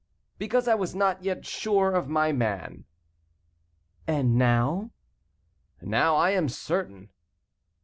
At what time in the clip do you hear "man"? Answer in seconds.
2.31-2.85